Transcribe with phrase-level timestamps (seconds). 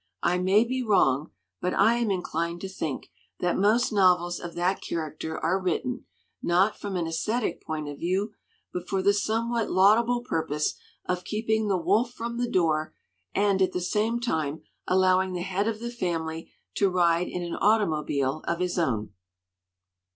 [0.23, 1.29] I may be wrong,
[1.61, 3.09] but I LITERATURE IN THE MAKING am inclined to think
[3.39, 6.05] that most novels of that character are written,
[6.41, 8.33] not from an aesthetic point of view,
[8.73, 10.73] but for the somewhat laudable purpose
[11.05, 12.95] of keeping the wolf from the door
[13.35, 17.53] and at the same time allowing the head of the family to ride in an
[17.53, 19.11] automobile of his own.